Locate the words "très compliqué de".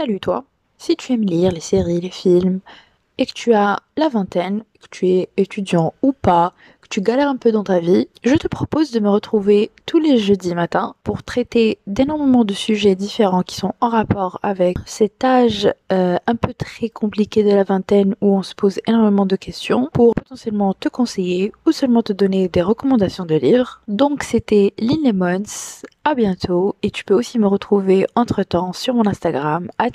16.54-17.50